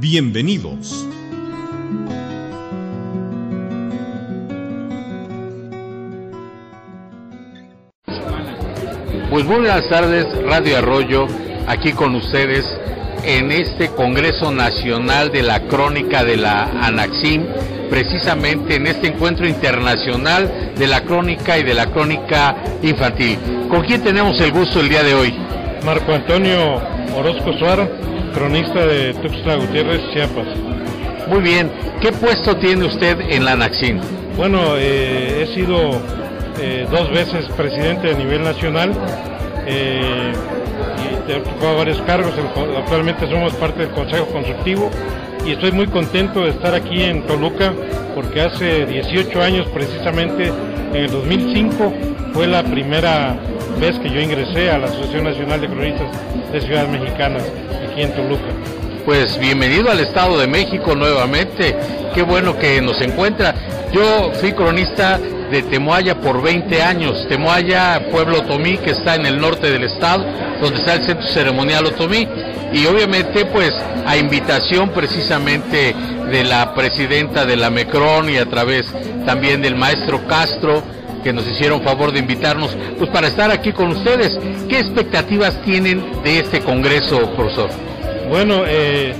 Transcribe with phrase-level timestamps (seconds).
[0.00, 1.06] Bienvenidos.
[9.28, 11.26] Pues buenas tardes, Radio Arroyo,
[11.66, 12.64] aquí con ustedes
[13.24, 17.44] en este Congreso Nacional de la Crónica de la Anaxim,
[17.90, 23.38] precisamente en este encuentro internacional de la crónica y de la crónica infantil.
[23.68, 25.34] ¿Con quién tenemos el gusto el día de hoy?
[25.84, 26.80] Marco Antonio
[27.14, 30.46] Orozco Suárez cronista de Tuxtla Gutiérrez, Chiapas.
[31.28, 34.00] Muy bien, ¿qué puesto tiene usted en la Naxin?
[34.36, 36.00] Bueno, eh, he sido
[36.60, 38.92] eh, dos veces presidente a nivel nacional
[39.66, 40.32] eh,
[41.28, 42.32] y he ocupado varios cargos.
[42.78, 44.90] Actualmente somos parte del Consejo Consultivo
[45.46, 47.72] y estoy muy contento de estar aquí en Toluca
[48.14, 50.52] porque hace 18 años precisamente,
[50.92, 51.92] en el 2005,
[52.32, 53.36] fue la primera
[53.80, 56.06] vez que yo ingresé a la Asociación Nacional de Cronistas
[56.52, 57.42] de Ciudades Mexicanas
[57.90, 58.44] aquí en Toluca.
[59.06, 61.74] Pues bienvenido al Estado de México nuevamente,
[62.14, 63.54] qué bueno que nos encuentra.
[63.90, 65.18] Yo fui cronista
[65.50, 70.26] de Temoaya por 20 años, Temoaya, pueblo otomí que está en el norte del estado,
[70.60, 72.28] donde está el centro ceremonial otomí,
[72.74, 73.72] y obviamente pues
[74.06, 75.94] a invitación precisamente
[76.30, 78.92] de la presidenta de la MECRON y a través
[79.24, 80.82] también del maestro Castro,
[81.22, 84.38] que nos hicieron favor de invitarnos, pues para estar aquí con ustedes.
[84.68, 87.70] ¿Qué expectativas tienen de este congreso, profesor?
[88.28, 89.12] Bueno, eh,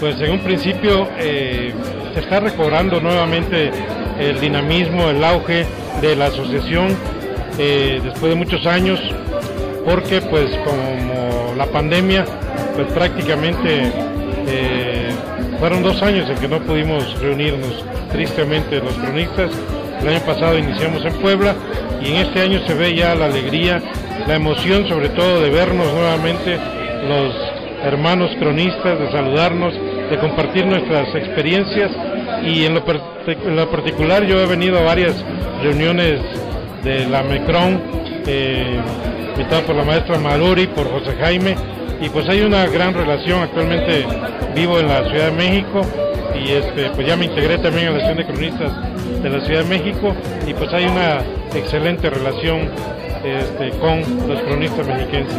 [0.00, 1.72] pues en un principio eh,
[2.14, 3.70] se está recobrando nuevamente
[4.18, 5.66] el dinamismo, el auge
[6.00, 6.96] de la asociación
[7.58, 9.00] eh, después de muchos años,
[9.84, 12.24] porque pues como la pandemia,
[12.74, 13.92] pues prácticamente
[15.58, 19.50] fueron dos años en que no pudimos reunirnos, tristemente los cronistas,
[20.04, 21.54] el año pasado iniciamos en Puebla
[22.02, 23.82] y en este año se ve ya la alegría,
[24.26, 26.58] la emoción sobre todo de vernos nuevamente
[27.08, 27.34] los
[27.82, 29.72] hermanos cronistas, de saludarnos,
[30.10, 31.90] de compartir nuestras experiencias.
[32.42, 35.14] Y en lo, particular yo he venido a varias
[35.62, 36.20] reuniones
[36.82, 37.80] de la MECRON,
[38.26, 38.78] eh,
[39.32, 41.56] invitado por la maestra Maruri, por José Jaime,
[42.00, 44.06] y pues hay una gran relación, actualmente
[44.54, 45.80] vivo en la Ciudad de México
[46.34, 49.62] y este, pues ya me integré también a la Asociación de Cronistas de la Ciudad
[49.62, 50.14] de México
[50.46, 51.20] y pues hay una
[51.54, 52.68] excelente relación
[53.24, 55.38] este, con los cronistas mexiquenses.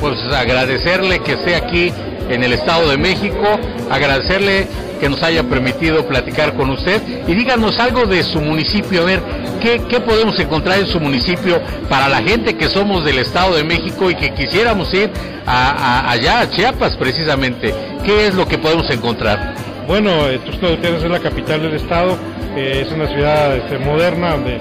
[0.00, 1.92] Pues agradecerle que esté aquí
[2.30, 3.58] en el Estado de México,
[3.90, 4.66] agradecerle
[5.00, 9.20] que nos haya permitido platicar con usted y díganos algo de su municipio, a ver,
[9.60, 14.10] ¿qué, podemos encontrar en su municipio para la gente que somos del Estado de México
[14.10, 15.10] y que quisiéramos ir
[15.46, 17.74] allá a Chiapas precisamente?
[18.04, 19.54] ¿Qué es lo que podemos encontrar?
[19.86, 20.10] Bueno,
[20.44, 22.16] Tuxtla Gutiérrez es la capital del estado,
[22.54, 24.60] eh, es una ciudad este, moderna donde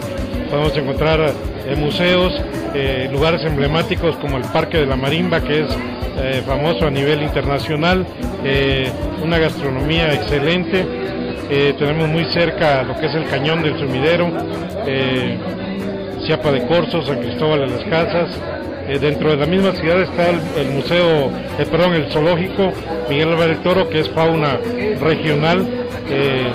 [0.50, 1.34] podemos encontrar
[1.69, 2.34] eh, museos,
[3.12, 8.06] lugares emblemáticos como el Parque de la Marimba, que es famoso a nivel internacional,
[9.24, 10.85] una gastronomía excelente,
[11.80, 14.31] tenemos muy cerca lo que es el Cañón del Sumidero,
[16.25, 18.30] Chiapa de Corzo, San Cristóbal de las Casas,
[18.90, 22.74] eh, dentro de la misma ciudad está el, museo, eh, perdón, el zoológico
[23.07, 24.57] Miguel Álvarez Toro, que es fauna
[25.00, 25.63] regional,
[26.09, 26.51] eh,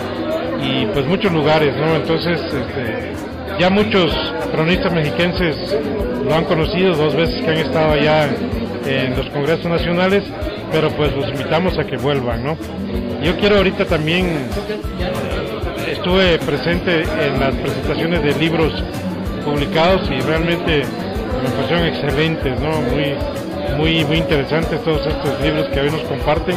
[0.61, 1.95] y pues muchos lugares, ¿no?
[1.95, 3.13] Entonces, este,
[3.59, 4.13] ya muchos
[4.53, 5.57] cronistas mexiquenses
[6.25, 8.29] lo han conocido, dos veces que han estado allá
[8.87, 10.25] en, los congresos nacionales,
[10.73, 12.57] pero pues los invitamos a que vuelvan, ¿no?
[13.23, 14.47] Yo quiero ahorita también,
[15.91, 18.73] estuve presente en las presentaciones de libros
[19.45, 20.83] publicados y realmente
[21.43, 22.81] me parecieron excelentes, ¿no?
[22.81, 23.15] Muy,
[23.77, 26.57] muy, muy interesantes todos estos libros que hoy nos comparten.